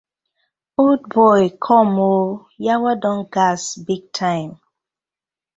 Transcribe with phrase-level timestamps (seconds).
[0.81, 2.31] Old boy com ooo!!!
[2.65, 4.51] Yawa don gas big time.